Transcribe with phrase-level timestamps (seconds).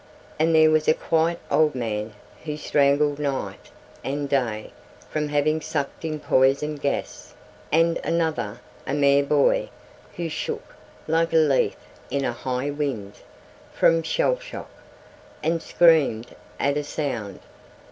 [0.39, 2.13] And there was a quite old man
[2.43, 3.69] who strangled night
[4.03, 4.71] and day
[5.11, 7.35] from having sucked in poison gas;
[7.71, 9.69] and another, a mere boy,
[10.15, 10.73] who shook,
[11.07, 11.75] like a leaf
[12.09, 13.17] in a high wind,
[13.73, 14.71] from shell shock,
[15.43, 17.39] and screamed at a sound.